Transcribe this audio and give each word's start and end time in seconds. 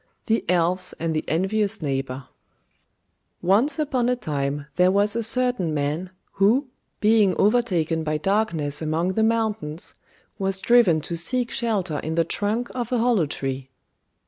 THE 0.25 0.43
ELVES 0.49 0.93
AND 0.99 1.15
THE 1.15 1.23
ENVIOUS 1.29 1.83
NEIGHBOUR 1.83 2.23
Once 3.43 3.77
upon 3.77 4.09
a 4.09 4.15
time 4.15 4.65
there 4.75 4.89
was 4.89 5.15
a 5.15 5.21
certain 5.21 5.75
man, 5.75 6.09
who, 6.37 6.69
being 6.99 7.35
overtaken 7.37 8.03
by 8.03 8.17
darkness 8.17 8.81
among 8.81 9.09
the 9.09 9.21
mountains, 9.21 9.93
was 10.39 10.59
driven 10.59 11.01
to 11.01 11.15
seek 11.15 11.51
shelter 11.51 11.99
in 11.99 12.15
the 12.15 12.25
trunk 12.25 12.69
of 12.73 12.91
a 12.91 12.97
hollow 12.97 13.27
tree. 13.27 13.69